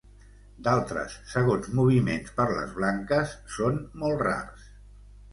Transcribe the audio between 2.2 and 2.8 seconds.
per les